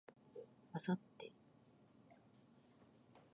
[0.73, 1.31] 明後日